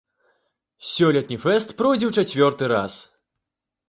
[0.91, 2.97] Сёлетні фэст пройдзе ў чацвёрты раз.